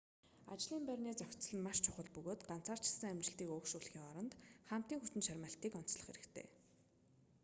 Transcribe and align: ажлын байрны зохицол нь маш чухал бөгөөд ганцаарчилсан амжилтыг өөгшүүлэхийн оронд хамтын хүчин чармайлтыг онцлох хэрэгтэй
ажлын 0.53 0.83
байрны 0.87 1.11
зохицол 1.19 1.55
нь 1.57 1.65
маш 1.65 1.77
чухал 1.83 2.07
бөгөөд 2.15 2.39
ганцаарчилсан 2.49 3.09
амжилтыг 3.13 3.49
өөгшүүлэхийн 3.55 4.07
оронд 4.09 4.33
хамтын 4.69 4.99
хүчин 5.01 5.21
чармайлтыг 5.27 5.71
онцлох 5.79 6.05
хэрэгтэй 6.07 6.47